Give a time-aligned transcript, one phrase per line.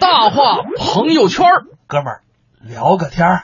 [0.00, 1.46] 大话朋友圈，
[1.86, 2.20] 哥们儿
[2.60, 3.42] 聊个天儿。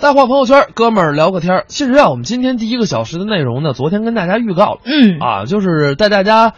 [0.00, 1.64] 大话朋友圈，哥们儿聊个天儿。
[1.68, 6.54] 其实啊，我们今天第一个小时的内容呢，昨天跟大家预告了，嗯啊，就是带大家，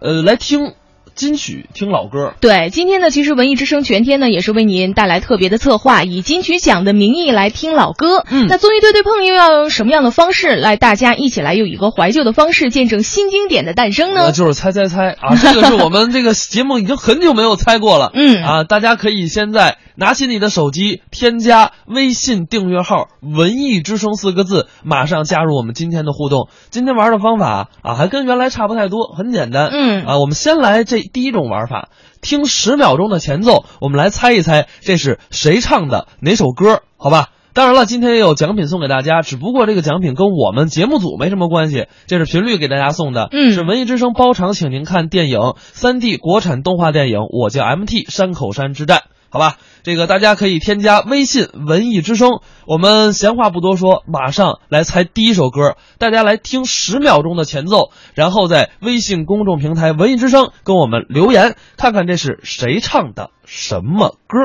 [0.00, 0.74] 呃，来听
[1.14, 2.34] 金曲，听老歌。
[2.40, 8.24] 对，今天呢，其实文艺之声全天呢也是为您带来特别的策划，以金曲奖的名义来听老歌。
[8.30, 14.22] 嗯那综艺对对碰又要用什么样的方式来大家一起来用一个怀旧的方式见证新经典的诞生呢？
[14.26, 18.10] 那就是猜猜猜啊，这个是我们这个节目已经很久没有猜过了。
[18.14, 26.48] 嗯啊，大家可以现在拿起你的手机，添加微信订阅号“文艺之声”四个字，马上加入我们今天的互动。
[26.70, 29.68] 今天玩的方法啊，还跟原来差不太多，很简单。
[29.70, 31.90] 嗯啊，我们先来这第一种玩法，
[32.22, 37.28] 听十秒钟的前奏，我们来猜一猜这是谁唱的哪首歌，好吧？
[37.52, 48.98] 当然了，今天也有奖品送给大家，只不过这个奖品跟我们节目组没什么关系，这是频率给大家送的，嗯是文艺之声包场，请您看电影三 D 国产动画电影《我叫 MT 山口山之战》，
[49.30, 49.56] 好吧？
[49.82, 64.38] 这个大家可以添加微信文艺之声，我们闲话不多说，马上来猜第一首歌，大家来听十秒钟的前奏，然后在微信公众平台文艺之声跟我们留言，看看这是谁唱的什么歌。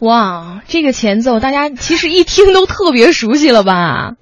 [0.00, 4.14] 哇，这个前奏大家其实一听都特别熟悉了吧？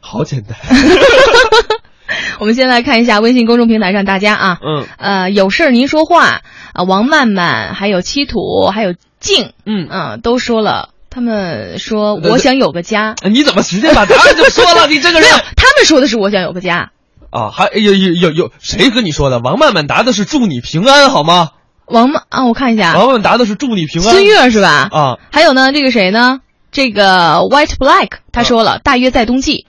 [0.00, 0.56] 好简单，
[2.38, 10.90] 我们先来看一下微信公众平台上大家啊，嗯呃，有事儿您说话啊，王曼曼，还有七土，还有静，嗯，嗯、都说了。
[11.10, 14.86] 他们说我想有个家，哎你怎么直接把答案就说了？
[14.88, 16.90] 你这个人他们说的是我想有个家。
[17.30, 19.40] 啊，还有有有有谁跟你说的？
[19.40, 21.50] 王曼曼答的是祝你平安，好吗？
[21.86, 24.10] 王曼啊，我看一下，王曼曼答的是祝你平安。
[24.10, 24.88] 孙悦是吧？
[24.92, 26.40] 啊，还有呢，这个谁呢？
[26.72, 29.66] 这个 White Black 他说了，大约在冬季，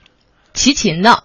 [0.52, 1.22] 齐秦的，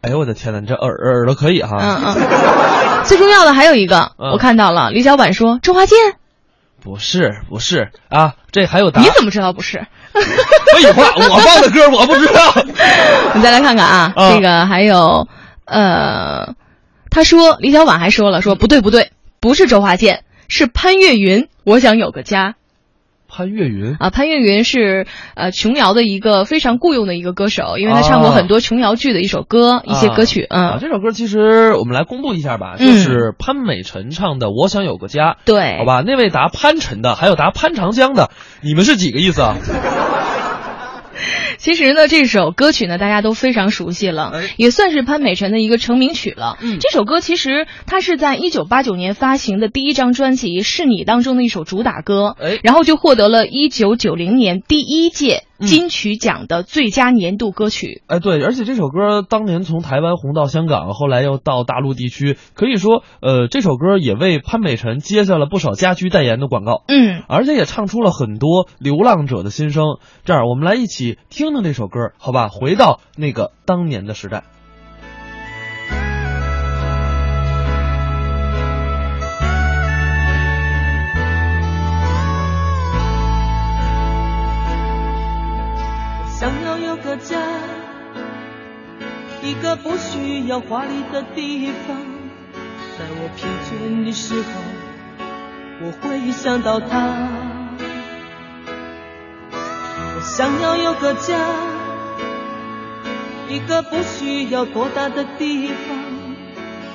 [0.00, 1.76] 哎呦我的天呐，你这耳耳朵可以哈。
[1.80, 3.04] 嗯嗯。
[3.04, 5.98] 最重要的还有一个，嗯我看到了，李小婉说周华健，
[6.82, 9.06] 不是不是啊，这还有答案。
[9.06, 9.86] 你怎么知道不是？
[10.12, 12.54] 废话，我放的歌我不知道。
[13.34, 15.28] 你再来看看啊，啊这个还有，
[15.64, 16.54] 呃，
[17.10, 22.56] 他说李小婉还说了，说不对不对，不是周华健，是潘越云，我想有个家
[23.28, 24.08] 潘越云啊。
[24.08, 35.32] 潘越云是呃琼瑶的一个非常雇佣的一个歌手，因为他唱过啊很多琼瑶剧的一首歌、一些歌曲，啊，嗯，这首歌其实我们来公布一下吧，嗯就是潘美辰唱的《我想有个家》。
[35.44, 38.30] 对，好吧，那位答潘辰的，还有答潘长江的，
[38.62, 39.56] 你们是几个意思啊？
[41.58, 46.56] 其实呢，这首歌曲呢，大家都非常熟悉了，哎也算是潘美辰的一个成名曲了。
[46.62, 58.02] 嗯这首歌其实它是在一九八九年发行的第一张专辑《是你》当中的一首主打歌，哎然后就获得了一九九零年第一届嗯金曲奖的最佳年度歌曲。
[58.06, 66.84] 哎，对，而且这首歌当年从台湾红到香港，后来又到大陆地区，可以说，呃，这首歌也为潘美辰接下了不少家居代言的广告。
[66.86, 69.98] 嗯，而且也唱出了很多流浪者的心声。
[70.24, 72.48] 这样，我们来一起听听这首歌，好吧？
[72.48, 74.44] 回到那个当年的时代。
[86.38, 87.36] 想要有个家，
[89.42, 91.96] 一个不需要华丽的地方，
[92.96, 94.48] 在我疲倦的时候，
[95.82, 97.57] 我会想到他。
[100.18, 101.38] 我想要有个家，
[103.48, 105.76] 一个不需要多大的地方，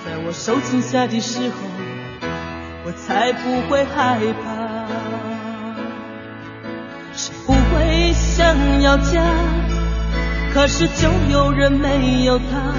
[0.04, 1.56] 在我受惊吓的时候，
[2.86, 4.86] 我才不会害怕。
[7.14, 9.24] 谁不会想要家？
[10.54, 12.74] 可是就有人没有他，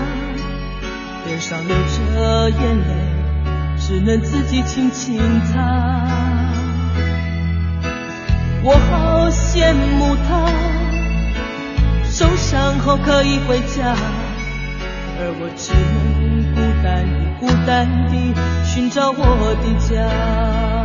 [1.24, 5.18] 脸上流着眼泪，只能自己轻轻
[5.50, 6.13] 擦。
[8.66, 10.48] 我好羡慕他，
[12.02, 13.94] 受伤后可以回家，
[15.18, 18.32] 而我只能孤单地、孤单地
[18.64, 20.83] 寻找我的家。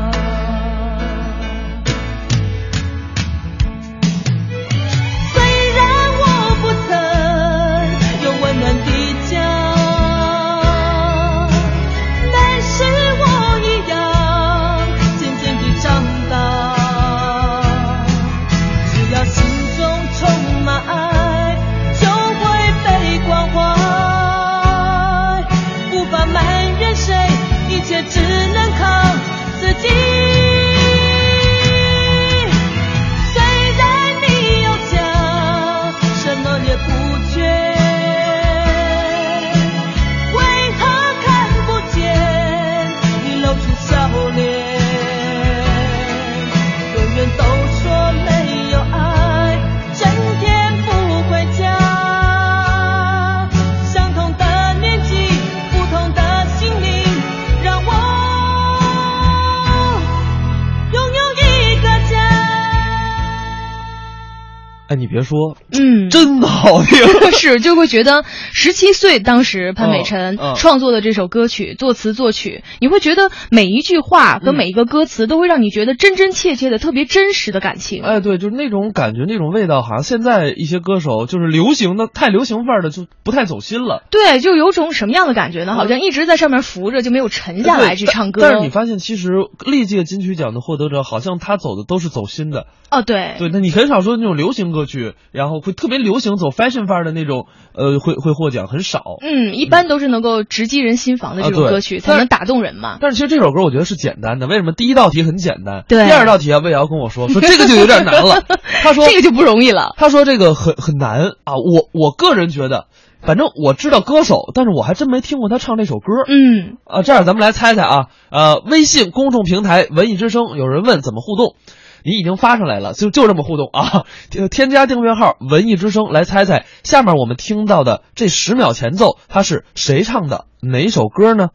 [65.20, 67.00] 别说，嗯，真好听。
[67.32, 68.24] 是，就会觉得
[68.54, 78.04] 十七岁当时潘美辰创作的这首歌曲，作词作曲，你会觉得每一句话和每一个歌词都会让你觉得真真切切的、特别真实的感情。
[78.04, 84.04] 哎，对，就是那种感觉，那种味道，好像现在一些歌手就是流行的太流行范儿的，就不太走心了。
[84.10, 85.76] 对，就有种什么样的感觉呢？
[85.76, 88.42] 好像一直在上面浮着，就没有沉下来去唱歌。
[88.42, 89.30] 但但是你发现，其实
[89.66, 92.68] 历届金曲奖的获得者，好像他走的都是走心的。
[92.92, 99.02] 哦，对，对，那你很少说那种流行歌曲，然后会特别流行走 fashion 范儿的那种，呃，会会获奖很少。
[99.22, 102.98] 嗯，一般都是能够直击人心房的这种歌曲，才能打动人嘛。
[103.02, 104.72] 但是其实这首歌我觉得是简单的，为什么？
[104.72, 108.44] 第一道题很简单，对第二道题啊，魏瑶跟我说说 这个就有点难了。
[108.82, 109.94] 他说这个就不容易了。
[109.98, 112.86] 他说这个很很难啊，我我个人觉得，
[113.22, 116.06] 反正我知道歌手，但是我还真没听过他唱这首歌。
[116.28, 121.56] 嗯，啊，这样咱们来猜猜啊，呃，微信公众平台文艺之声有人问怎么互动，
[122.04, 131.50] 你已经发上来了，就就这么互动啊， 添添加订阅号文艺之声来猜猜，下面我们听到的这十秒前奏，它是谁唱的，哪首歌呢？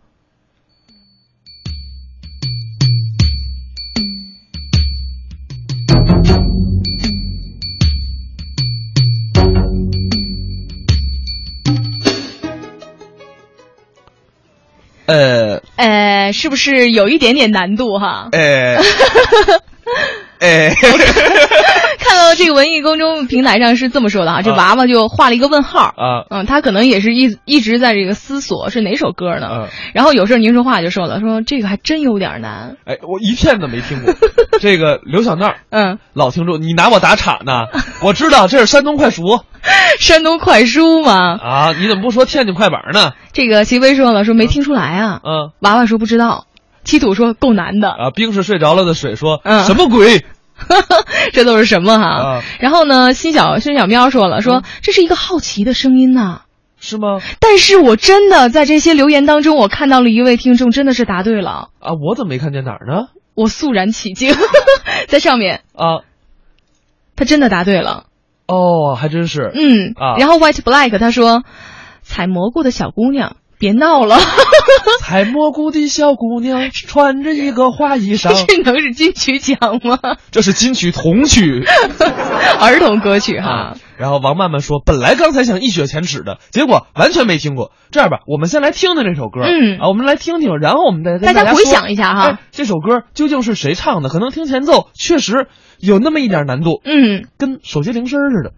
[15.06, 18.30] 呃，呃，是不是有一点点难度哈？
[18.32, 18.78] 哎，
[20.44, 20.74] 哎，
[21.98, 25.80] 看到这个文艺公众平台上是这么说的啊，这啊娃娃就画了一个问号。
[25.80, 29.48] 啊，嗯，他可能也是一一直在这个思索是哪首歌呢。
[29.52, 32.76] 嗯然后有事儿宁说话就说了，说这个还真有点难。
[32.84, 34.12] 哎，我一片都没听过。
[34.60, 37.64] 这个刘小娜嗯，老听众，你拿我打岔呢？
[38.02, 39.40] 我知道这是山东快书
[39.98, 43.12] 山东快书嘛，啊，你怎么不说天津快板呢？
[43.32, 45.20] 这个齐飞说了，说没听出来啊。
[45.24, 46.46] 嗯娃娃说不知道，
[46.84, 50.24] 七土说够难的，啊，冰是睡着了的水说、嗯什么鬼
[51.32, 52.06] 这都是什么哈？
[52.38, 52.42] 啊？
[52.60, 56.42] 然后呢，新小新小喵说了，说、这是一个好奇的声音呐、
[56.80, 57.20] 是吗？
[57.40, 63.08] 但是我真的在这些留言当中，我看到了一位听众真的是答对了，啊，我怎么没看见哪儿呢？
[63.34, 64.32] 我肃然起敬，
[65.08, 66.06] 在上面啊，
[67.16, 68.04] 他真的答对了，
[68.46, 69.50] 哦，还真是。
[69.54, 71.42] 嗯啊然后 White Black 他说，
[72.02, 74.16] 采蘑菇的小姑娘，别闹了，
[75.00, 79.98] 采蘑菇的小姑娘穿着一个花衣裳，这能是金曲奖吗？
[80.30, 81.64] 这是金曲童曲
[82.60, 83.50] 儿童歌曲哈。
[83.50, 83.76] 啊。
[83.96, 87.70] 然后王曼曼说，本来刚才想一雪前耻的，结果完全没听过。
[87.92, 94.08] 这样吧，我们先来听听这首歌，嗯啊，我们来听听，然后我们再跟大家回想一下哈哎这首歌究竟是谁唱的？
[94.10, 95.46] 可能听前奏确实
[95.78, 98.52] 有那么一点难度，嗯，跟手机铃声似的。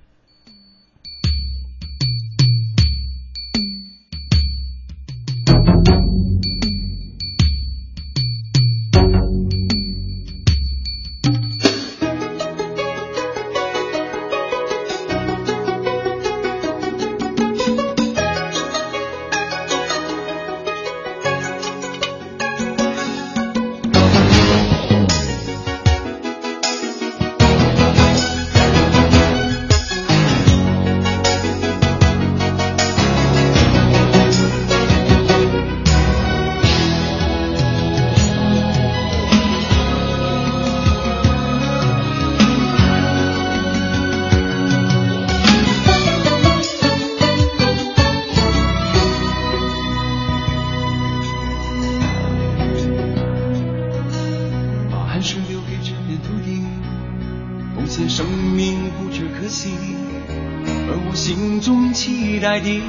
[61.37, 62.81] 心中期待的，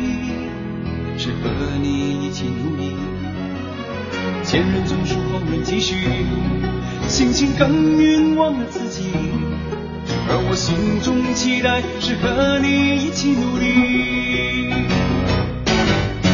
[1.17, 1.49] 是和
[1.83, 2.95] 你一起努力。
[4.41, 5.95] 前人总是，后人继续，
[7.09, 9.11] 辛勤耕耘忘了自己。
[10.29, 13.65] 而我心中期待是和你一起努力。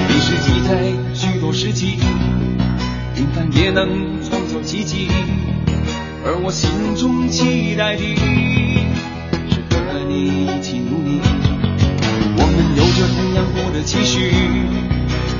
[0.08, 1.98] 历史记载许多事迹，
[3.15, 5.08] 平凡也能创造奇迹。
[6.24, 8.03] 而我心中期待的
[9.50, 11.20] 是和你一起努力。
[13.55, 14.31] 我的期许，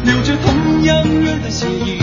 [0.06, 1.98] 流着同样热的血液。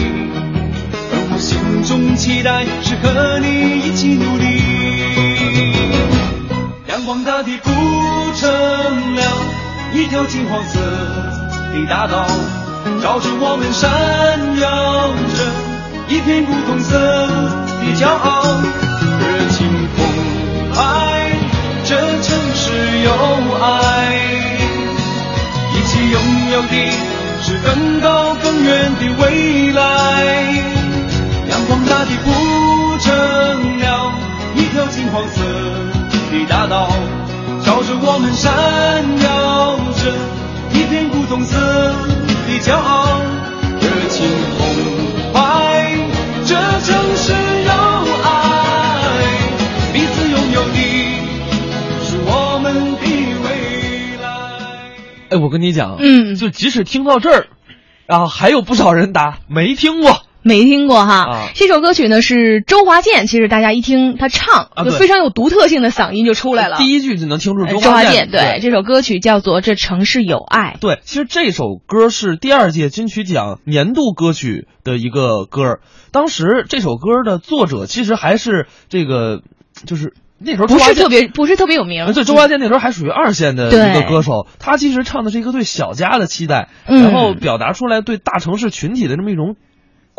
[1.12, 4.44] 而我心中期待是和你一起努力。
[6.88, 7.70] 阳光大地铺
[8.34, 8.50] 成
[9.14, 9.22] 了
[9.94, 10.80] 一条金黄色
[11.72, 12.26] 的大道，
[13.00, 13.88] 照着我们闪
[14.58, 15.46] 耀着
[16.08, 18.42] 一片古铜色的骄傲。
[19.20, 19.98] 热情澎
[20.74, 20.78] 湃，
[21.84, 23.10] 这城市有
[23.62, 23.99] 爱，
[27.42, 29.80] 是更高更远的未来。
[31.48, 32.30] 阳光大地铺
[32.98, 34.12] 成了
[34.56, 35.42] 一条金黄色
[36.30, 36.90] 的大道，
[37.64, 38.52] 照着我们闪
[39.22, 40.12] 耀着
[40.78, 41.56] 一片古铜色
[42.46, 43.09] 的骄傲，
[55.30, 57.46] 哎，我跟你讲，嗯就即使听到这儿，
[58.06, 60.22] 啊，还有不少人答没听过。
[60.42, 61.14] 没听过哈。
[61.18, 66.78] 啊这首歌曲呢是周华健，其实大家一听他唱，啊就非常有独特性的嗓音就出来了。
[66.78, 67.66] 第一句就能听出。
[67.66, 70.76] 周华健对这首歌曲叫做《这城市有爱》。
[70.80, 75.80] 对，其实这首歌是第二届金曲奖年度歌曲的一个歌。
[76.10, 79.42] 当时这首歌的作者其实还是这个，
[79.84, 89.56] 就是那时候不是特别不是特别有名呃，对，周华健那时候还属于二线的一个歌手，他其实唱的是一个对小家的期待，嗯然后表达出来对大城市群体的这么一种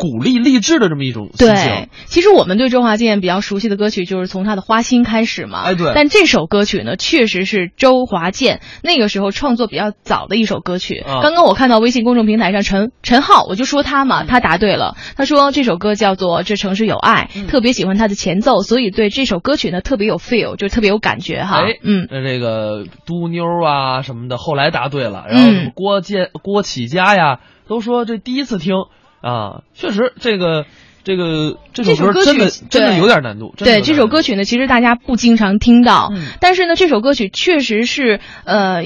[0.02, 1.54] 鼓励励志的这么一种心情。
[1.54, 5.62] 对，其实我们对周华健比较熟悉的歌曲就是从他的《花心》开始嘛。
[5.62, 10.96] 哎对但这首歌曲呢，确实是周华健那个时候创作比较早的一首歌曲。
[11.06, 14.96] 啊刚刚我看到微信公众平台上陈陈浩，我就说他嗯嘛，他答对了。
[15.16, 21.60] 他说这首歌叫做《这城市有爱》，嗯特别喜欢他的前奏，所以对这首歌曲呢特别有 feel，就特别有感觉哈。
[21.60, 28.74] 哎，嗯，那这个嘟妞啊什么的，后来答对了，然后什么嗯郭建、郭启佳呀，都说这第一次听
[29.22, 30.66] 啊，确实这个
[31.04, 33.54] 这个这首歌曲真的真的有点难度。
[33.56, 38.82] 对这首歌曲呢，其实大家不经常听到，嗯但是呢，这首歌曲确实是呃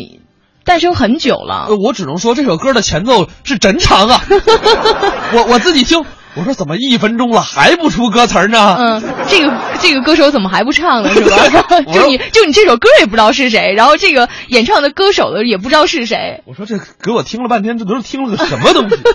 [0.64, 1.66] 诞生很久了。
[1.68, 4.22] 呃，我只能说这首歌的前奏是真长啊，
[5.34, 8.76] 我我自己听，我说怎么一分钟了还不出歌词呢？
[8.78, 11.10] 嗯，这个这个歌手怎么还不唱呢？
[11.14, 11.36] 是吧？
[11.94, 16.42] 就你就你这首歌也不知道是谁，然后这个演唱的歌手的也不知道是谁。
[16.46, 18.96] 我说这给我听了半天，这都是听了个什么东西？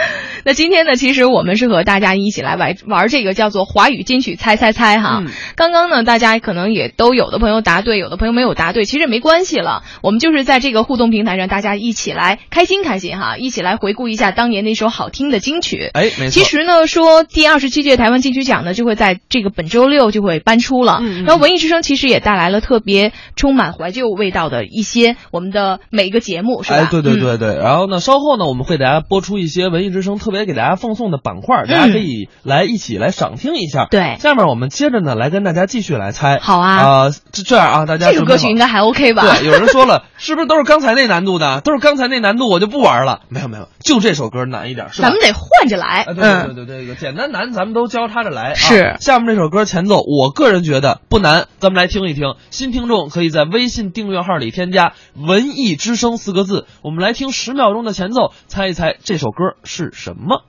[0.44, 5.22] 那今天呢，其实我们是和大家一起来玩玩这个叫做华语金曲猜猜猜哈。
[5.24, 9.82] 嗯刚刚呢，大家可能也都有的朋友答对，有的朋友没有答对，其实也没关系了。
[10.02, 15.90] 我们就是在这个互动平台上，大家一起来开心开心哈，一起来回顾一下当年那首好听的金曲。
[15.92, 16.30] 哎，没错。
[16.30, 20.98] 其实呢，说第二十七届台湾金曲奖呢，就会在这个本周六就会颁出了。
[21.02, 26.76] 嗯嗯然后文艺之声其实也带来了特别充满怀旧味道的一些我们的每一个节目，是吧？
[26.76, 33.84] 哎，对对嗯对对，然后呢，稍后呢，我们会给大家播出一些文艺之声特别给大家放送的板块，大家可以来一起来赏听一下。
[33.84, 36.38] 嗯对下面我们接着呢来跟大家继续来猜。
[36.40, 39.22] 好啊啊，这这样啊，大家这首准备好歌曲应该还 OK 吧？
[39.22, 41.60] 对，有人说了， 是不是都是刚才那难度的？
[41.62, 43.20] 都是刚才那难度，我就不玩了。
[43.28, 45.08] 没有没有，就这首歌难一点，是吧？
[45.08, 46.02] 咱们得换着来。
[46.02, 48.50] 啊，对对嗯，对对，这个简单难咱们都交叉着来。
[48.52, 52.34] 啊是下面这首歌前奏，我个人觉得不难，咱们来听一听。
[52.50, 60.44] 新听众可以在微信订阅号里添加“文艺之声”四个字，我们来听十秒钟的前奏，猜一猜这首歌是是什么？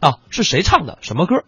[0.00, 0.98] 啊，是谁唱的？
[1.00, 1.44] 什么歌？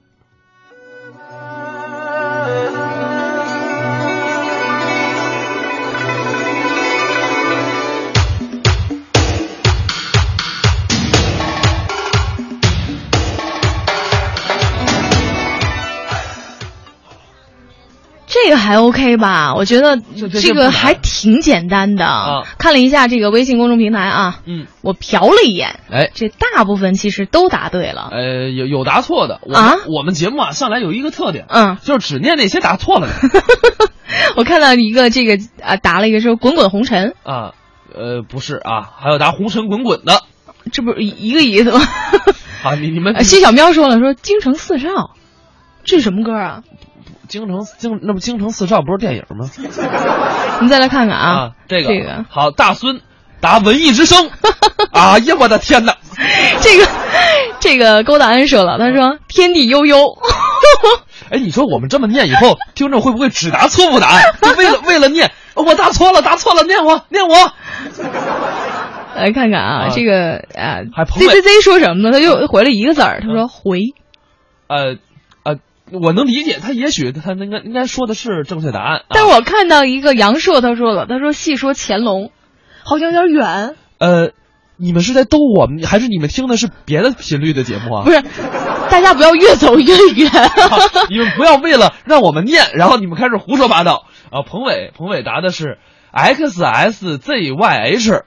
[18.45, 19.55] 这个还 OK 吧？
[19.55, 20.01] 我觉得
[20.41, 22.05] 这个还挺简单的。
[22.05, 26.11] 啊看了一下这个微信公众平台啊，嗯，我瞟了一眼，哎。
[26.15, 28.09] 这大部分其实都答对了。
[28.13, 33.43] 呃，有有答错的，我们、啊我们节目啊，向来有一个特点，嗯，就是只念那些答错了的
[34.37, 37.53] 我看到一个这个啊，答了一个说“滚滚红尘啊，
[37.95, 40.23] 呃，不是啊，还有答红尘滚滚的”，
[40.73, 41.81] 这不是一一个意思吗？
[42.65, 45.15] 啊，你你们呃谢小喵说了，说“京城四少”，
[45.85, 46.63] 这是什么歌啊？
[47.29, 49.49] 京城京那不京城四少不是电影吗？
[50.61, 53.01] 你再来看看啊，啊，这个这个好，大孙
[53.41, 54.31] 答文艺之声，
[54.93, 55.97] 哎呀，我的天哪！
[56.61, 56.89] 这个
[57.61, 59.97] 这个勾大恩说了，他说“天地悠悠
[61.31, 64.23] ”，哎，你说我们这么念以后，听众会不会只答错误答案？
[64.43, 67.53] 就为了为了念，哦我答错了，答错了，念我念我。
[69.15, 72.13] 来看看啊，啊这个啊还彭，Z Z Z 说什么呢？
[72.13, 73.79] 他又回了一个字儿，他说“回
[74.69, 74.97] 呃呃，
[75.93, 79.03] 我能理解，他也许他应该应该说的是正确答案”，。
[79.11, 82.31] 但啊、我看到一个杨硕，他说了，他说细说乾隆，
[82.85, 84.31] 好像有点远，呃，
[84.77, 88.05] 你们是在逗我们，还是你们听的是别的频率的节目啊？
[88.05, 88.23] 不是，
[88.91, 90.31] 大家不要越走越远。
[91.11, 94.43] 你们不要为了让我们念，然后你们开始胡说八道啊！
[94.43, 95.79] 彭伟，彭伟答的是
[96.13, 98.25] X S Z Y H。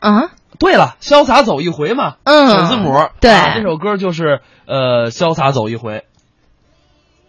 [0.00, 3.08] 啊，对了，潇洒走一回嘛，嗯首字母。
[3.20, 6.04] 对啊这首歌就是呃，潇洒走一回。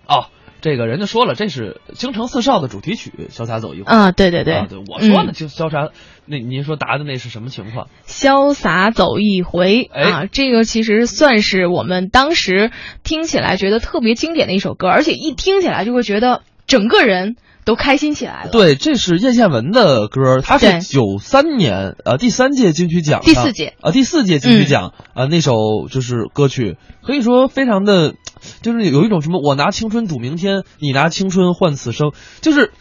[0.08, 0.28] 哦，
[0.62, 3.86] 这个人家说了，这是《京城四少》的主题曲，《潇洒走一回》。
[3.88, 5.90] 啊，对对对，啊对，我说呢，嗯就潇洒。
[6.26, 7.88] 那您说答的那是什么情况？
[8.08, 12.72] 潇洒走一回、哎啊，这个其实算是我们当时
[13.04, 17.36] 听起来觉得特别经典的一首歌，而且一听起来就会觉得整个人
[17.66, 18.52] 都开心起来了。
[18.52, 25.54] 对，这是叶倩文的歌，她是九三年呃第三届金曲奖第四届啊、第四届金曲奖啊、那首
[25.90, 28.14] 就是歌曲，可以说非常的，
[28.62, 32.72] 就是有一种什么我拿青春赌明天，你拿青春换此生，就是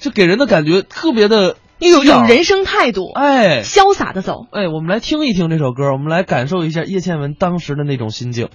[0.00, 4.46] 就给人的感觉特别的有一种人生态度，哎潇洒的走。
[4.50, 8.48] 哎，我们来听一听这首歌，我们来感受一下叶倩文当时的那种心境。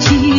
[0.00, 0.37] 潮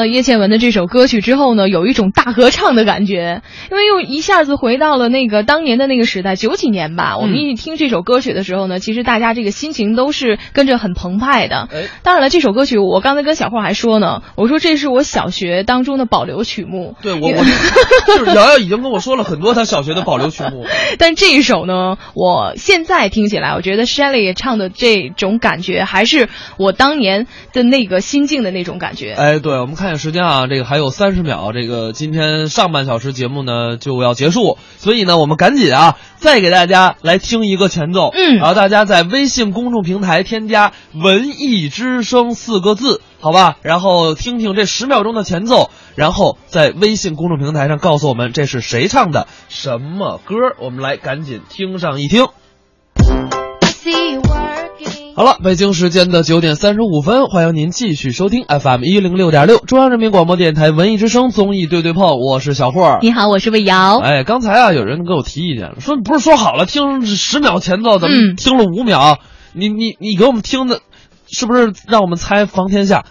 [0.00, 7.18] 了叶倩文的这首歌曲之后呢，有一种大合唱的感觉，因为又一下子回到了那个当年的那个时代，九几年吧。
[7.18, 11.68] 我们一听这首歌曲的时候呢，其实大家这个心情都是跟着很澎湃的。
[11.72, 16.96] 哎当然了，这首歌曲我刚才跟小霍还说呢，我说这是我小学当中的保留曲目。
[17.02, 17.44] 对我我
[18.16, 20.64] 就是瑶瑶已经跟我说了很多她小学的保留曲目。
[20.98, 29.12] 但这一首呢，我现在听起来，我觉得 Shelley 唱的这种感觉，还是我当年的那个心境的那种感觉。
[29.12, 52.26] 哎，对，我们看时间啊，这个还有三十秒，这个今天上半小时节目呢就要结束，所以呢，我们赶紧啊，再给大家来听一个前奏，嗯然后大家在微信公众平台添加“文艺之声”四个字，好吧，然后听听这十秒钟的前奏，然后在微信公众平台上告诉我们这是谁唱的什么歌，我们来赶紧听上一听。
[55.16, 62.98] 好了，北京时间的九点三十五分，欢迎您继续收听 FM 一零六点六中央人民广播电台文艺之声综艺对对碰，我是小霍。
[63.02, 63.98] 你好，我是魏瑶。
[63.98, 69.18] 哎，刚才啊，有人给我提意见了，说不是说好了听十秒前奏，怎么嗯听了五秒？
[69.52, 70.80] 你你你给我们听的，
[71.28, 73.04] 是不是让我们猜防天下？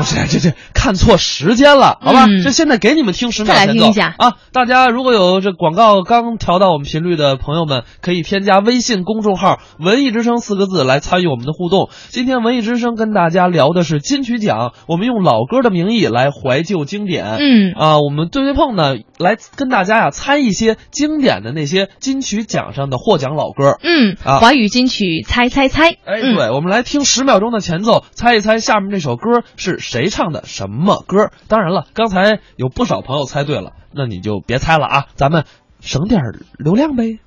[0.00, 2.24] 不是这这看错时间了，好吧？
[2.26, 4.36] 嗯这现在给你们听十秒再来前奏听一下啊！
[4.52, 11.90] 大家如果有这广告刚调到我们频率的朋友们，可以添加微信公众号“文艺之声”四个字来参与我们的互动。
[12.08, 17.36] 今天文艺之声跟大家聊的是金曲奖，我们用老歌的名义来怀旧经典。
[17.38, 23.76] 嗯啊，我们对对碰呢，来跟大家呀猜一些经典的那些金曲奖上的获奖老歌。
[23.82, 31.32] 嗯，啊华语金曲猜猜猜，哎，嗯对，我们来听十秒钟的前奏，猜一猜下面这首歌是谁唱的，什么歌？
[31.48, 35.46] 当然了，刚才有不少朋友猜对了，那你就别猜了啊，咱们
[35.80, 36.22] 省点
[36.58, 37.18] 流量呗。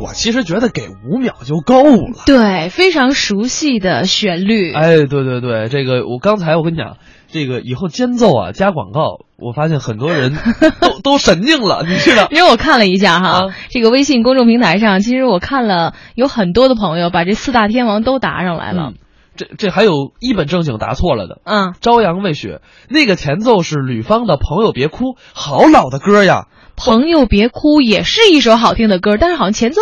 [0.00, 2.22] 我其实觉得给五秒就够了。
[2.24, 4.72] 对，非常熟悉的旋律。
[4.72, 6.98] 哎，对对对，这个我刚才我跟你讲，
[7.30, 10.34] 这个以后间奏啊加广告，我发现很多人
[10.80, 12.28] 都都神经了，你知道？
[12.30, 18.94] 因为我看了一下哈，啊这个微信公众平台上，其实我看了有很多的朋友把这四大天王都答上来了嗯。
[19.36, 26.46] 这这还有一本正经答错了的，嗯，《朝阳未雪》那个前奏是吕方的《朋友别哭》，好老的歌呀。
[26.74, 29.80] 朋友别哭也是一首好听的歌，但是好像前奏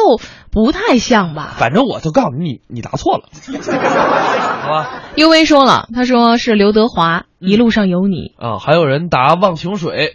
[0.56, 1.54] 不太像吧？
[1.58, 3.24] 反正我就告诉你，你答错了，
[4.62, 5.02] 好吧？
[5.14, 10.14] 幽微说了，他说是刘德华《嗯一路上有你》，啊，还有人答《忘情水》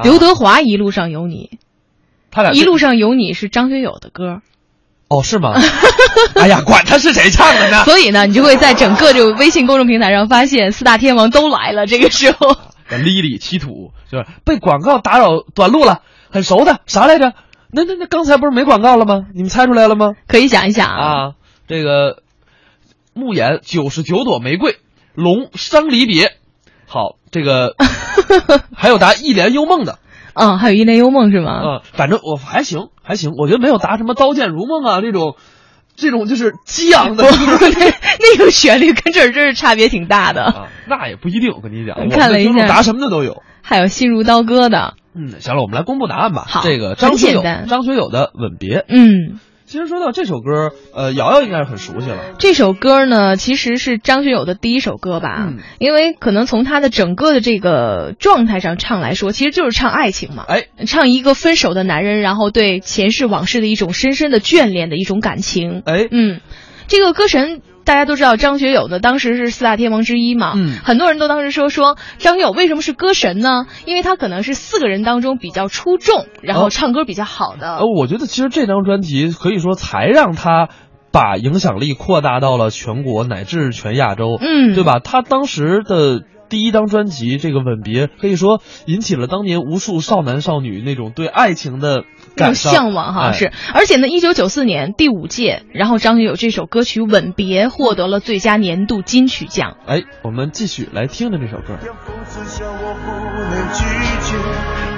[0.00, 1.60] 啊，刘德华《一路上有你
[2.32, 4.42] 他俩》，一路上有你是张学友的歌，
[5.06, 5.54] 哦是吗？
[6.34, 7.84] 哎呀，管他是谁唱的呢？
[7.86, 11.86] 所以呢，你就会在整个这个微信公众平台上发现四大天王都来了。
[11.86, 12.56] 这个时候，
[12.90, 17.32] 丽丽七土就是被广告打扰短路了，很熟的啥来着？
[17.70, 19.26] 那那那刚才不是没广告了吗？
[19.34, 20.14] 你们猜出来了吗？
[20.26, 21.32] 可以想一想啊，啊，
[21.66, 22.22] 这个
[23.14, 24.76] 慕言九十九朵玫瑰，
[25.14, 26.32] 龙伤离别，
[26.86, 27.74] 好，这个
[28.74, 29.98] 还有答一帘幽梦的，
[30.34, 31.60] 嗯，还有一帘幽梦是吗？
[31.64, 35.36] 嗯，反正我还行还行，我觉得没有答什么刀剑如梦啊这种，
[35.96, 40.44] 这种就是激昂的，那那个旋律跟这儿真是差别挺大的。
[40.44, 43.42] 啊，那也不一定，我跟你讲，我看了一下答什么的都有。
[43.62, 46.44] 还有心如刀割的，嗯，行了，我们来公布答案吧。
[46.46, 48.78] 好这个张学友，张学友的《吻别》。
[48.88, 52.16] 嗯，其实说到这首歌，呃，瑶瑶应该是很熟悉了。
[52.38, 65.82] 这首歌呢，其实是张学友的第一首歌吧，嗯因为可能从他的整个的这个状态上唱来说，其实就是唱爱情嘛，哎，唱一个分手的男人，然后对前世往事的一种深深的眷恋的一种感情。
[65.84, 66.40] 哎，嗯，
[66.88, 70.52] 这个歌神大家都知道，张学友呢，当时是四大天王之一嘛。
[70.56, 73.66] 嗯很多人都当时说说张学友为什么是歌神呢？
[73.86, 77.76] 因为他可能是四个人当中比较出众，然后哦唱歌比较好的。
[77.76, 80.68] 呃，我觉得其实这张专辑可以说才让他
[81.12, 84.84] 把影响力扩大到了全国乃至全亚洲，嗯，对？
[84.84, 84.98] 吧？
[85.02, 92.04] 他当时的第一张专辑这个《吻别》，可以说引起了当年无数少男少女那种对爱情的
[92.36, 99.76] 感向往哈、哎是，而且呢，一九九四年第五届，然后张学友这首歌曲《吻别》获得了最佳年度金曲奖。
[99.86, 101.78] 哎，我们继续来听着这首歌。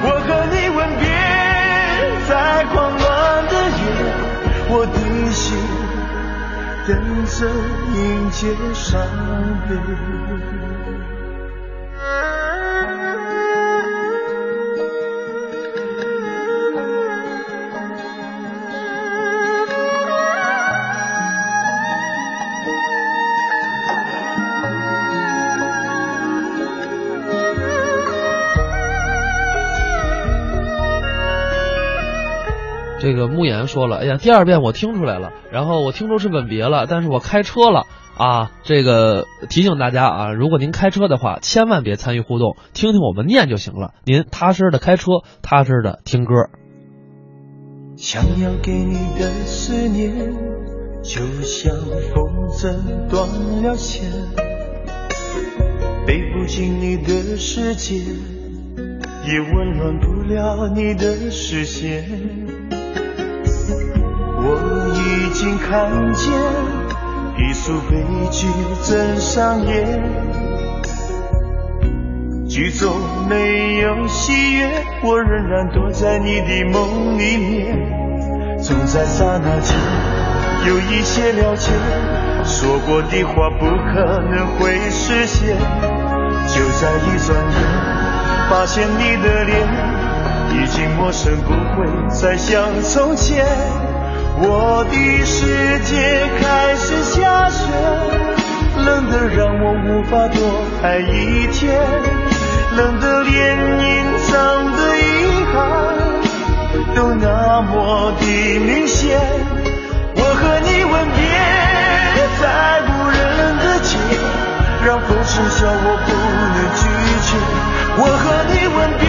[0.03, 1.09] 我和你吻别
[2.29, 3.83] 在狂乱的夜，
[4.71, 5.59] 我的心
[6.87, 6.91] 等
[7.27, 7.49] 着
[7.97, 9.01] 迎接伤
[9.69, 10.60] 悲。
[33.03, 37.87] 这个慕言说了，哎呀，第二遍我听出来了，然后我听出是吻别了，但是我开车了
[38.21, 38.51] 啊。
[38.63, 43.95] 这个提醒大家啊，如果您开车的话，千万别参与互动，听听我们念就行了。
[44.05, 46.35] 您踏实的开车，踏实的听歌。
[47.97, 50.33] 想要给你的思念，
[51.03, 51.75] 就像
[52.15, 53.29] 风筝断
[53.63, 54.11] 了线，
[56.07, 62.09] 背不进你的世界，也温暖不了你的视线。
[64.43, 64.49] 我
[64.97, 66.33] 已经看见
[67.41, 67.97] 一出悲
[68.31, 68.47] 剧
[68.83, 70.03] 正上演，
[72.47, 72.93] 剧中
[73.29, 74.69] 没有喜悦，
[75.03, 77.77] 我仍然躲在你的梦里面。
[78.61, 79.75] 总在刹那间
[80.67, 81.73] 有一些了解，
[82.45, 85.57] 说过的话不可能会实现。
[86.47, 87.55] 就在一转眼，
[88.51, 89.59] 发现你的脸
[90.53, 93.47] 已经陌生，不会再像从前。
[94.39, 97.67] 我的世界开始下雪，
[98.77, 100.39] 冷得让我无法多
[100.83, 101.59] 爱一天。
[102.77, 104.31] 冷得连隐藏
[104.73, 105.01] 的遗
[105.53, 105.55] 憾
[106.95, 108.23] 都那么的
[108.61, 109.19] 明显。
[110.15, 111.21] 我和你吻别
[112.41, 112.43] 在
[112.87, 113.19] 无人
[113.59, 113.99] 的街，
[114.87, 116.09] 让风痴笑我不
[116.55, 116.81] 能拒
[117.27, 117.29] 绝。
[117.99, 119.03] 我和你吻别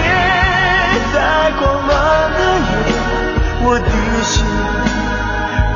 [1.14, 1.16] 在
[1.60, 1.90] 光暖
[2.34, 2.92] 的夜，
[3.64, 3.90] 我的
[4.24, 4.34] 心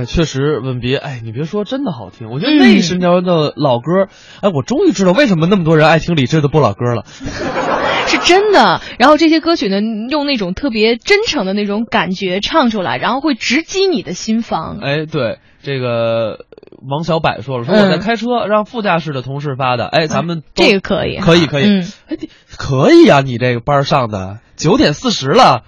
[0.00, 2.30] 哎，确实吻别，哎，你别说，真的好听。
[2.30, 4.08] 我觉得那十年的老歌，
[4.40, 7.04] 哎，我终于知道为什么那么多人爱听李志的不老歌了。
[8.08, 8.80] 是真的。
[8.98, 14.78] 然后这些歌曲呢，用那种特别真诚的那种感觉唱出来，然后会直击你的心房。
[14.80, 16.46] 哎，对，这个
[16.88, 19.86] 王小柏说了，说我在开车，让副驾驶的同事发的。
[19.86, 21.64] 哎，咱们都这个可以，可以，可以。
[21.64, 22.16] 嗯，哎，
[22.56, 25.62] 可以啊，你这个班上的九点四十了，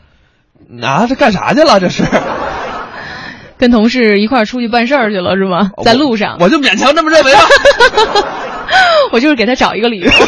[0.81, 1.79] 啊，这干啥去了？
[1.79, 2.03] 这是。
[3.63, 5.71] 跟同事一块儿出去办事儿去了是吗？
[5.85, 7.41] 在路上，我就勉强这么认为吧。
[9.13, 10.11] 我就是给他找一个理由。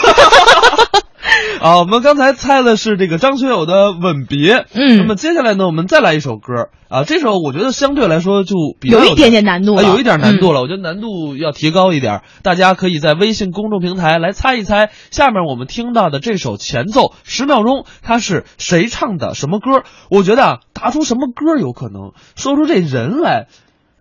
[1.61, 12.21] 啊，我们刚才猜的是这个张学友的《吻别》，嗯，那么接下来呢，我们再来一首歌啊，这首我觉得相对来说就比较有一点点难度有一点难度了，我觉得难度要提高一点。
[12.43, 19.85] 大家可以在微信公众平台来猜一猜，下面我们听到的这首前奏十秒钟，它是谁唱的什么歌？
[20.11, 23.47] 我觉得啊，答出什么歌有可能，说出这人来。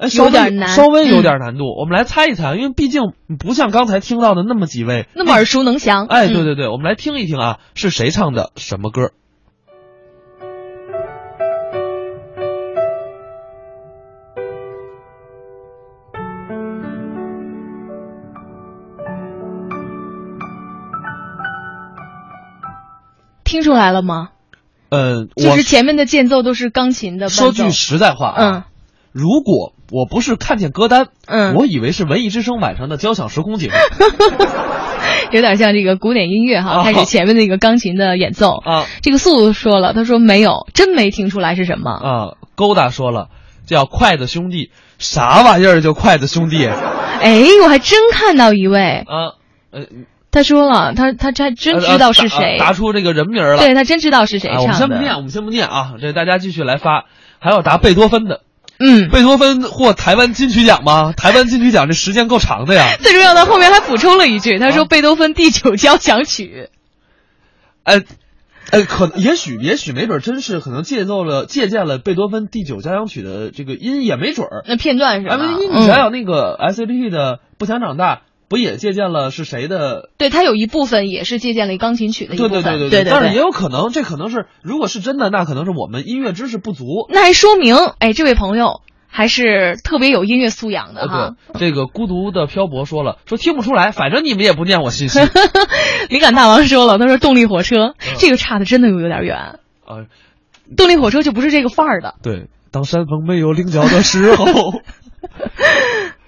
[0.04, 1.64] 哎，稍微有点难稍微有点难度。
[1.80, 6.08] 我们来猜一猜，因为毕竟不像刚才听到的那么几位那么耳熟能详。
[6.08, 9.12] 哎，对嗯对对，我们来听一听啊，是谁唱的什么歌？
[23.46, 24.32] 听出来了吗？
[24.90, 27.30] 嗯，就是前面的间奏都是钢琴的。
[27.30, 28.68] 说句实在话嗯啊，
[29.12, 33.74] 如果我不是看见歌单，嗯我以为是文艺之声晚上的交响时空节目
[35.32, 38.56] 有点像这个古典音乐哈，啊开始前面那个钢琴的演奏。
[38.58, 41.92] 啊这个素素说了，他说没有，真没听出来是什么。
[41.92, 42.34] 啊！
[42.56, 43.30] 勾搭说了，
[43.68, 46.76] 叫筷子兄弟，啥玩意儿就筷子兄弟啊？
[47.22, 49.86] 哎，我还真看到一位，呃，
[50.32, 53.58] 他说了，他他他真知道是谁，呃答答出这个人名了。
[53.58, 54.88] 对他真知道是谁啊，我们唱。
[54.88, 57.06] 先不念，我们先不念啊，这大家继续来发。
[57.40, 58.42] 还有答贝多芬的，
[58.80, 61.14] 嗯，贝多芬获台湾金曲奖吗？
[61.16, 62.96] 台湾金曲奖这时间够长的呀。
[63.02, 66.70] 最重要的后面还补充了一句，他说啊贝多芬第九交响曲。
[67.84, 68.02] 哎，
[68.72, 74.64] 哎，可也许也许没准真是可能借奏了借鉴了贝多芬第九交响曲的这个音也没准儿。
[74.68, 75.36] 那片段是吧？
[75.36, 78.16] 哎，你想想那个 S H P 的《不想长大》，
[78.54, 80.12] 不也借鉴了是谁的？
[80.20, 87.08] 对他有一部分也是借鉴了钢琴曲的一部对分，对对对但是也有可能，这可能是如果是真的，那可能是我们音乐知识不足。
[87.10, 91.36] 那还说明，哎，这位朋友还是特别有音乐素养的呃，哈。
[91.54, 95.20] 对，这个孤独的漂泊说了，说听不出来，反正你们也不念我信息
[96.10, 99.36] 灵感大王说了，他说动力火车、这个差的真的有点远，
[99.84, 100.06] 啊。
[100.78, 102.14] 动力火车就不是这个范儿的。
[102.22, 104.46] 对，当山峰没有棱角的时候。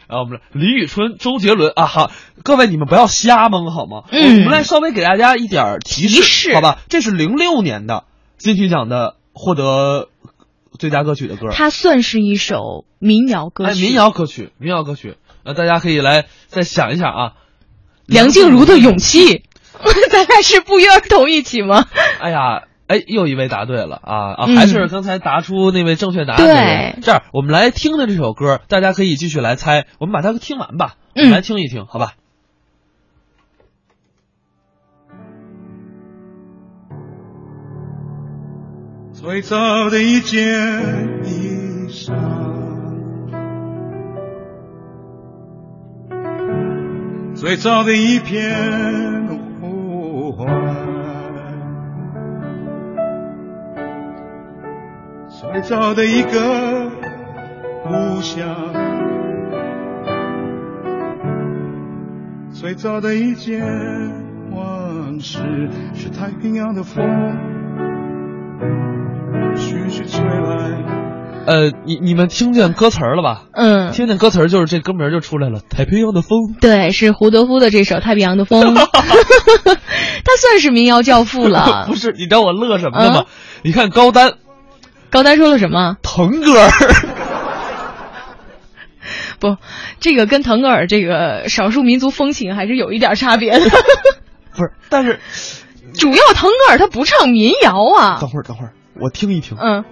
[0.07, 2.11] 啊，我们来李宇春、周杰伦啊好，
[2.43, 4.03] 各位你们不要瞎蒙好吗？
[4.11, 6.79] 嗯我们来稍微给大家一点提示，好吧？
[6.89, 8.05] 这是零六年的
[8.37, 10.09] 金曲奖的获得
[10.77, 15.15] 最佳歌曲的歌，它算是一首民谣歌哎，曲，民谣歌曲，民谣歌曲。
[15.43, 17.33] 那大家可以来再想一想啊。
[18.05, 19.39] 梁静茹的《勇气》，
[20.11, 21.85] 咱俩是不约而同一起吗？
[22.19, 24.45] 哎呀，哎，又一位答对了啊啊！
[24.47, 26.93] 嗯还是刚才答出那位正确答案的人。
[26.93, 32.13] 对这样，我们来听的这首歌，大家可以继续来猜，我们把它听完吧，我嗯们来听一听，好吧？
[39.13, 40.39] 最早的一件
[41.23, 42.13] 衣裳，
[47.33, 49.14] 最早的一片
[55.51, 56.91] 最早的一个
[57.83, 58.73] 故乡，
[62.51, 63.61] 最早的一件
[64.51, 65.39] 往事，
[65.93, 67.05] 是太平洋的风。
[69.55, 70.83] 徐徐吹来，
[71.47, 73.45] 呃，你你们听见歌词了吧？
[73.53, 76.39] 嗯，听见歌词就是这歌名就出来了，《太平洋的风》。
[76.59, 81.85] 对，是胡德夫的这首《太平洋的风》， 他算是民谣教父了。
[81.87, 83.19] 不是，你知道我乐什么呢吗？
[83.21, 83.25] 嗯
[83.65, 84.33] 你看高丹
[85.15, 85.95] 高丹说了什么？
[86.03, 86.69] 腾格尔，
[89.39, 89.55] 不，
[90.01, 93.69] 这个跟腾格尔这个少数民族风情还是有一点差别的。
[94.51, 95.21] 不是，但是
[95.97, 98.29] 主要腾格尔他不唱民谣啊等。
[98.29, 99.57] 会儿等会儿，我听一听。
[99.57, 99.85] 嗯，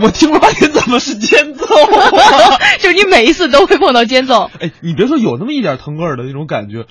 [0.00, 2.56] 我听半天怎么是间奏啊？
[2.78, 6.86] 就是你每一次都会碰到间奏，哎，你别说，有那么一点腾格尔的那种感觉，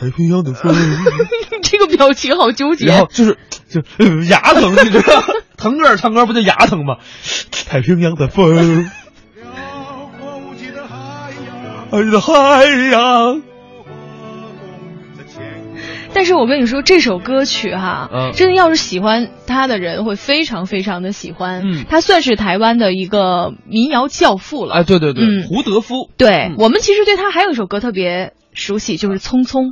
[0.00, 0.74] 太平洋的风，
[1.62, 2.86] 这个表情好纠结。
[2.86, 3.36] 然后就是
[3.68, 5.22] 就、呃牙疼，你知道？
[5.56, 6.98] 腾格尔唱歌不就牙疼吗？
[7.66, 8.88] 太平洋的风，
[11.90, 13.42] 哎的海洋，
[16.14, 18.32] 但是我跟你说，这首歌曲哈，嗯。
[18.36, 21.62] 真的要是喜欢他的人会非常非常的喜欢。
[21.64, 21.86] 嗯。
[21.88, 24.74] 他算是台湾的一个民谣教父了。
[24.74, 25.44] 哎，对对对，嗯。
[25.48, 26.54] 胡德夫，对、嗯。
[26.58, 29.68] 我们其实对他还有一首歌特别熟悉，就是《匆匆》，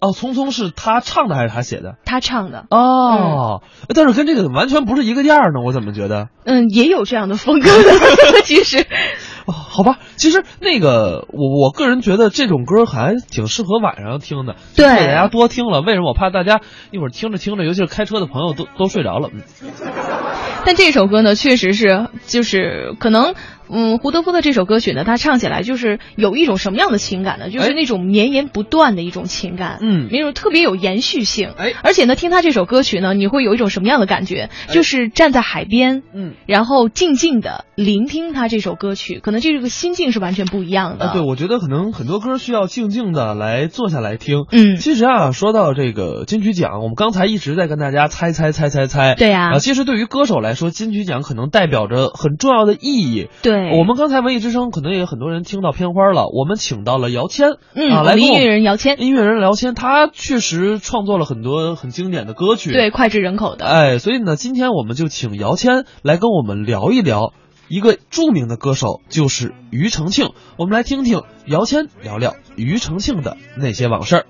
[0.00, 1.96] 哦，匆匆是他唱的还是他写的？
[2.04, 2.64] 他唱的。
[2.70, 3.62] 哦，
[3.94, 6.28] 但是跟这个完全不是一个样儿呢，我怎么觉得？
[6.44, 8.86] 嗯，也有这样的风格的， 其实。
[9.46, 15.80] 哦，好吧，其实那个我我个人觉得这种歌还挺适合晚上听的，对给大家多听了。
[15.80, 16.08] 为什么？
[16.08, 16.60] 我怕大家
[16.90, 19.28] 一会儿听着听着，尤其是开车的朋友都都睡着了。
[19.32, 19.40] 嗯
[20.66, 23.34] 但这首歌呢，确实是就是可能，
[23.72, 27.50] 嗯，胡德夫的这首歌曲呢，他唱起来就是有一种什么样的情感呢？
[27.50, 31.50] 就是哎那种绵延不断的一种情感，嗯那种特别有延续性。
[31.56, 34.50] 哎而且呢，听他这首歌曲呢，你会有一种什么样的感觉？
[34.68, 41.06] 就是站在海边，嗯，然后静静的聆听他这首歌曲，可能这个心境是完全不一样的。
[41.06, 44.44] 啊，对，我觉得可能很多歌需要静静的来坐下来听。
[44.52, 49.14] 嗯其实啊，说到这个金曲奖，我们刚才一直在跟大家猜猜猜猜猜。
[49.14, 53.28] 对呀啊，其实对于歌手来说，金曲奖可能代表着很重要的意义。
[53.42, 62.72] 对，我们刚才文艺之声可能也有很多人听到片花了，我们请到了姚谦，嗯，啊，来音乐人姚谦，音乐人姚谦，他确实创作了很多很经典的歌曲。
[62.72, 63.64] 对，脍炙人口的。
[63.64, 67.32] 哎，所以呢，今天我们就请姚谦来跟我们聊一聊
[67.68, 70.30] 一个著名的歌手，就是庾澄庆。
[70.56, 74.26] 我们来听听姚谦聊聊庾澄庆的那些往事儿。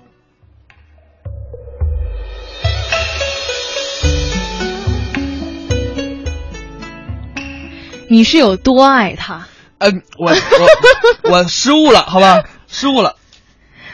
[8.11, 9.47] 你是有多爱他？
[9.77, 13.15] 嗯，我我我失误了，好吧， 失误了。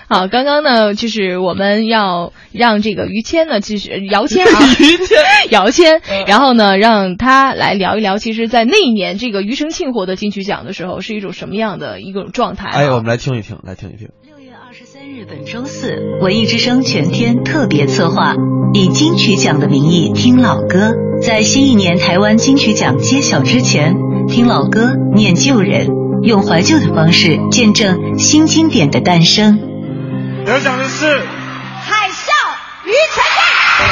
[0.10, 5.17] 好，刚刚呢，就是我们要让这个于谦呢，继续姚谦啊， 于谦，
[5.51, 12.73] 姚谦嗯，然后呢，让他来聊一聊，其实，在那一年这个庾澄庆获得金曲奖的时候，是一种什么样的一种状态、啊？
[12.75, 14.10] 哎，我们来听一听，来听一听。
[14.23, 18.34] 六月二十三日本周四，文艺之声全天特别策划，
[18.73, 23.93] 以金曲奖的名义听老歌，在新一年台湾金曲奖揭晓之前，
[24.28, 25.88] 听老歌念旧人，
[26.22, 29.58] 用怀旧的方式见证新经典的诞生。
[30.46, 32.30] 得奖的是海啸
[32.86, 33.92] 庾澄庆。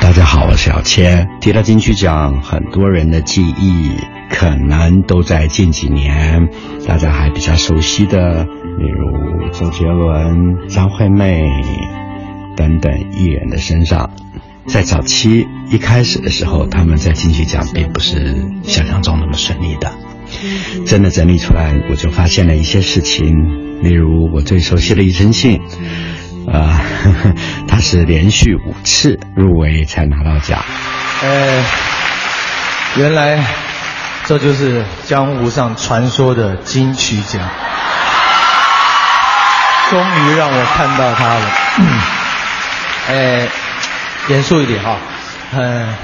[0.00, 1.26] 大家好，我是小千。
[1.40, 3.92] 提到金曲奖，很多人的记忆
[4.30, 6.48] 可能都在近几年
[6.86, 11.42] 大家还比较熟悉的，例如周杰伦、张惠妹
[12.56, 14.10] 等等艺人的身上。
[14.68, 19.92] 在早期一开始的时候，他们在金曲奖并不是想象中那么顺利的。
[20.86, 25.60] 真的整理出来，我就发现了一些事情，例如我最熟悉的庾澄庆，
[26.52, 26.82] 啊、
[27.68, 30.62] 他是连续五次入围才拿到奖。
[31.22, 31.64] 呃，
[32.96, 33.44] 原来
[34.24, 37.48] 这就是江湖上传说的金曲奖，
[39.90, 41.52] 终于让我看到他了。
[43.08, 43.48] 呃，
[44.28, 44.98] 严肃一点哈，
[45.54, 45.94] 嗯、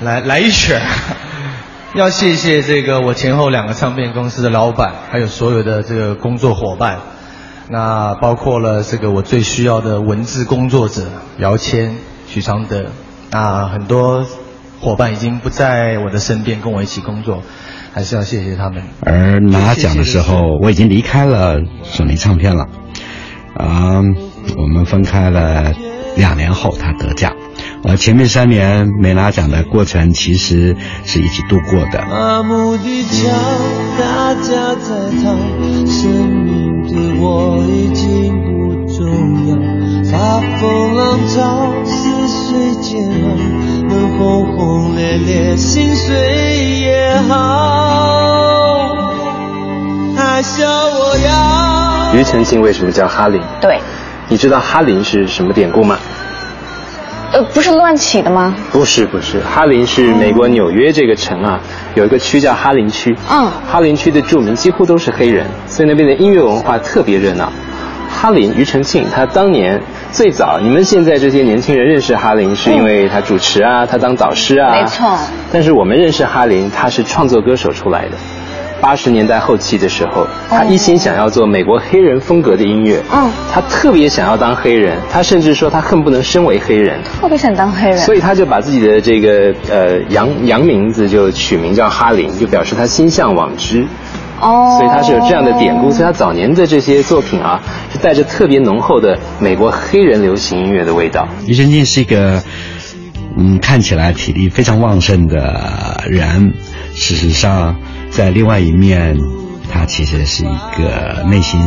[0.00, 0.74] 来来一曲。
[1.94, 7.00] 要谢谢这个我前后两个唱片公司的老板，还有所有的这个工作伙伴，
[7.68, 11.04] 那包括了这个我最需要的文字工作者
[11.38, 11.96] 姚谦、
[12.26, 12.86] 许常德，
[13.30, 14.26] 那很多
[14.80, 17.42] 伙伴已经不在我的身边跟我一起工作，
[17.94, 18.82] 还是要谢谢他们。
[19.00, 22.68] 而拿奖的时候，我已经离开了索尼唱片了。
[23.54, 24.00] 啊、
[24.56, 25.72] 我们分开了
[26.16, 27.34] 两年后，他得奖。
[27.84, 32.00] 呃，前面三年没拿奖的过程，其实是一起度过的。
[32.08, 33.28] 麻木地瞧
[33.98, 35.36] 大家在逃，
[35.86, 36.10] 生
[36.44, 39.56] 命对我已经不重要。
[40.04, 43.34] 发疯浪潮似水煎熬，
[43.88, 48.94] 能轰轰烈烈心碎也好。
[50.14, 52.12] 还笑我要。
[52.14, 53.42] 庾澄庆为什么叫哈林？
[53.60, 53.80] 对，
[54.28, 55.98] 你知道哈林是什么典故吗？
[57.32, 58.54] 呃，不是乱起的吗？
[58.70, 61.58] 不是不是，哈林是美国纽约这个城啊，
[61.94, 63.16] 有一个区叫哈林区。
[63.30, 67.50] 嗯，哈林区的住民几乎都是黑人，所以那边的音乐文化特别热闹。
[68.10, 69.80] 哈林庾澄庆他当年
[70.12, 74.70] 最早，你们现在这些年轻人认识哈林是因为他主持啊，他当导师啊。
[74.72, 75.18] 没错。
[75.50, 78.12] 但是我们认识哈林，他是创作歌手出来的。
[78.82, 83.00] 八十年代后期的时候，他一心想要做美国黑人风格的音乐。
[83.12, 87.00] 嗯，他特别想要当黑人，他甚至说他恨不能身为黑人。
[87.04, 87.98] 特别想当黑人。
[87.98, 93.86] 所以他就把自己的这个呃洋洋名字就取名叫哈林，就表示他心向往之。
[94.40, 94.76] 哦。
[94.76, 97.62] 所以他是有这样的典故，所以他早年的这些作品啊，
[97.92, 101.28] 是带着特别浓厚的美国黑人流行音乐的味道。
[101.46, 102.42] 庾澄庆是一个
[103.38, 106.52] 嗯看起来体力非常旺盛的人，
[106.94, 107.76] 事实上。
[108.12, 109.18] 在另外一面，
[109.72, 111.60] 他其实是一个内心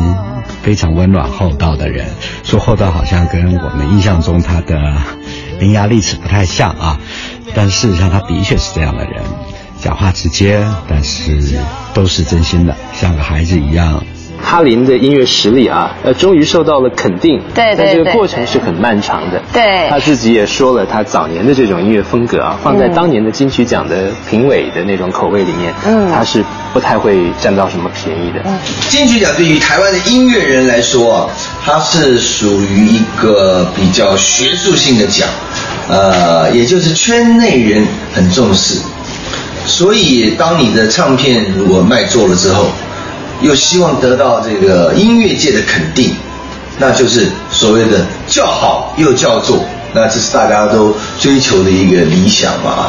[0.61, 2.07] 非常温暖厚道的人。
[2.43, 4.95] 说厚道好像跟我们印象中他的
[5.59, 6.99] 伶牙俐齿不太像啊，
[7.55, 9.23] 但事实上他的确是这样的人，
[9.81, 11.59] 讲话直接，但是
[11.93, 14.03] 都是真心的，像个孩子一样。
[14.41, 17.41] 哈林的音乐实力啊，呃，终于受到了肯定。
[17.53, 17.85] 对对对。
[17.85, 19.41] 但这个过程是很漫长的。
[19.51, 19.87] 对。
[19.89, 28.41] 他自己也说了，他早年的这种音乐风格啊，放在当年的金曲奖的评委的那种口味里面，嗯，他是不太会占到什么便宜的。
[28.45, 28.57] 嗯。
[28.89, 31.29] 金曲奖对于台湾的音乐人来说啊，
[31.63, 35.27] 它是属于一个比较学术性的奖，
[35.89, 38.79] 呃，也就是圈内人很重视，
[39.65, 42.67] 所以当你的唱片如果卖座了之后。
[43.41, 46.15] 又希望得到这个音乐界的肯定，
[46.79, 52.87] 那就是所谓的叫好又叫座，那这是大家都追求的一个理想嘛。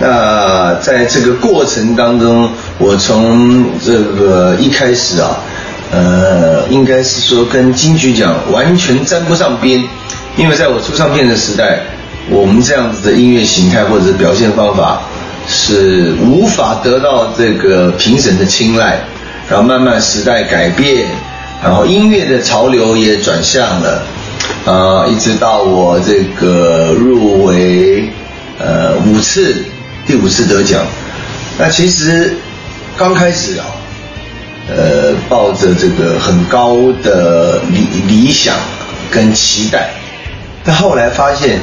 [0.00, 5.36] 那在这个过程当中，我从这个一开始啊，
[5.90, 9.82] 呃，应该是说跟金曲奖完全沾不上边，
[10.36, 11.80] 因为在我出唱片的时代，
[12.30, 15.00] 我们这样子的音乐形态或者表现方法
[15.48, 19.00] 是无法得到这个评审的青睐。
[19.50, 21.08] 然后慢慢时代改变，
[21.62, 24.02] 然后音乐的潮流也转向了，
[24.66, 28.10] 啊，一直到我这个入围，
[28.58, 29.64] 呃，五次，
[30.06, 30.82] 第五次得奖。
[31.58, 32.36] 那其实
[32.96, 33.64] 刚开始啊，
[34.68, 38.54] 呃，抱着这个很高的理理想
[39.10, 39.90] 跟期待，
[40.62, 41.58] 但后来发现，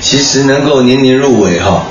[0.00, 1.84] 其实能够年年入围哈。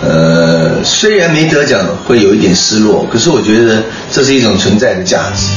[0.00, 3.82] 呃，虽然没得奖会有一点失落，可是我觉得
[4.12, 5.48] 这是一种存在的价值。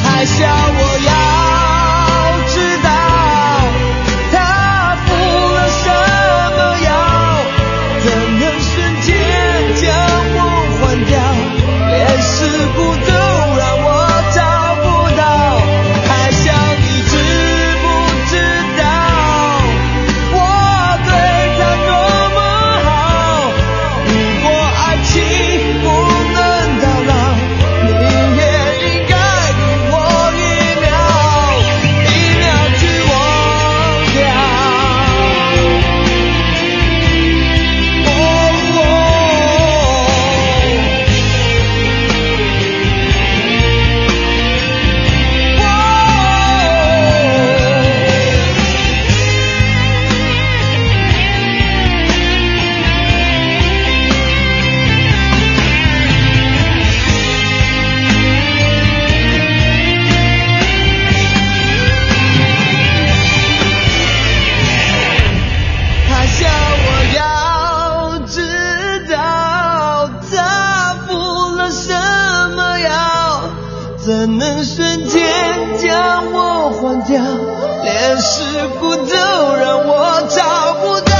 [77.83, 79.15] 连事故都
[79.55, 81.10] 让我找不到。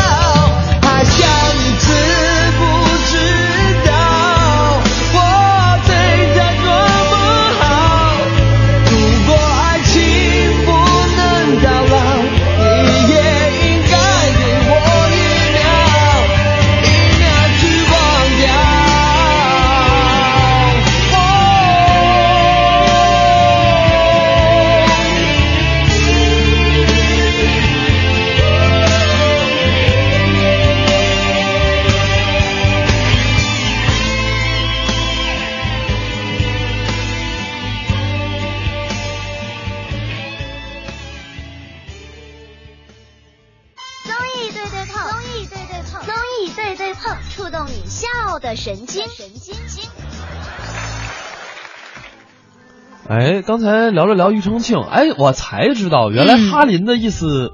[53.52, 57.52] 刚才聊了聊庾澄庆，哎，我才知道原来哈林的意思，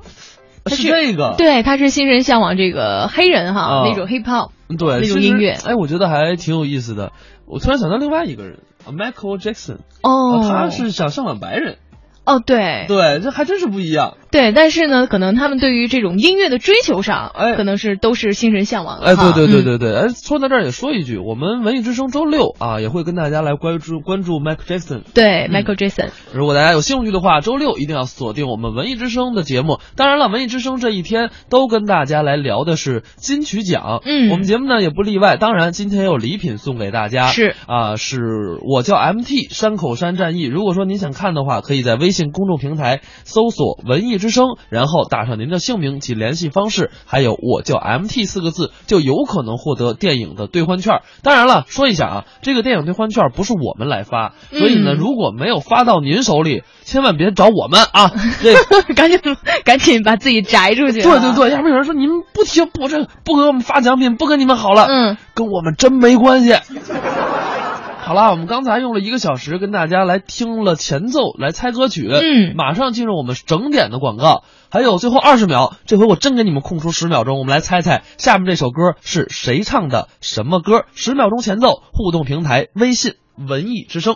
[0.68, 3.84] 是这个，对，他是新人向往这个黑人哈、啊。
[3.84, 5.58] 那种 hip hop 对那种音乐。
[5.66, 7.14] 哎，我觉得还挺有意思的。
[7.48, 11.78] 我突然想到另外一个人啊，Michael Jackson，哦，啊他是想向往白人，
[12.26, 12.86] 哦对。
[12.88, 14.18] 对，这还真是不一样。
[14.38, 25.02] 对，但是呢，可能他们对于这种音乐的追求上，哎可能是都是心神向往的哎，对对对嗯对对，哎，说到这儿也说一句，我们文艺之声周六啊也会跟大家来关注关注 Michael Jackson。
[25.16, 29.80] 对嗯 Michael Jackson，如果大家有兴趣的话，周六一定要锁定我们文艺之声的节目。
[29.96, 35.38] 当然了，文艺之声这一天都跟大家来聊的是金曲奖，嗯我们节目呢也不例外。
[35.38, 38.20] 当然，今天也有礼品送给大家，是啊，是
[38.70, 40.44] 我叫 MT 山口山战役。
[40.44, 51.02] 如果说您想看的话，可以在微信公众平台搜索“文艺之声”，然后打上您的姓名及联系方式，还有“我叫 MT” 四个字，就有可能获得电影的兑换券。
[51.24, 58.12] 当然了，说一下啊，这个电影兑换券不是我们来发，所以呢，嗯如果没有发到您手里，千万别找我们啊！
[58.42, 59.20] 这赶紧
[59.66, 61.02] 赶紧把自己摘出去。
[61.02, 66.54] 对对对，要不然有人说你们不听不这不给我们发奖品，不跟你们好了，嗯，跟我们真没关系。
[68.08, 80.86] 好了，我们刚才用了一个小时跟大家来听了前奏，来猜歌曲，嗯马上进入我们整点的广告，还有最后二十秒，这回我真给你们空出十秒钟，我们来猜猜下面这首歌是谁唱的，什么歌？
[80.96, 84.16] 十秒钟前奏，互动平台微信文艺之声。